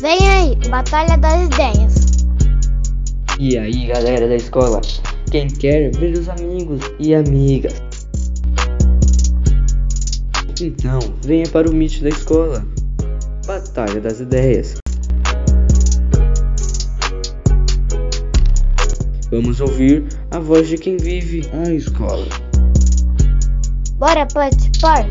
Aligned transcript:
Vem 0.00 0.28
aí, 0.28 0.54
Batalha 0.68 1.16
das 1.16 1.46
Ideias. 1.46 1.94
E 3.40 3.56
aí, 3.56 3.86
galera 3.86 4.28
da 4.28 4.36
escola? 4.36 4.82
Quem 5.30 5.48
quer 5.48 5.90
ver 5.96 6.12
os 6.18 6.28
amigos 6.28 6.80
e 6.98 7.14
amigas? 7.14 7.82
Então, 10.60 10.98
venha 11.24 11.48
para 11.48 11.70
o 11.70 11.74
Meet 11.74 12.02
da 12.02 12.10
escola. 12.10 12.62
Batalha 13.46 13.98
das 13.98 14.20
Ideias. 14.20 14.74
Vamos 19.30 19.60
ouvir 19.62 20.04
a 20.30 20.38
voz 20.38 20.68
de 20.68 20.76
quem 20.76 20.98
vive 20.98 21.48
a 21.54 21.72
escola. 21.72 22.26
Bora 23.98 24.26
participar? 24.26 25.06